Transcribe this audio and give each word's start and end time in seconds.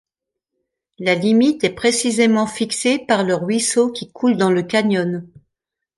La 0.97 1.13
limite 1.13 1.63
est 1.63 1.75
précisément 1.75 2.47
fixée 2.47 2.97
par 2.97 3.23
le 3.23 3.35
ruisseau 3.35 3.91
qui 3.91 4.11
coule 4.11 4.35
dans 4.35 4.49
le 4.49 4.63
canyon. 4.63 5.29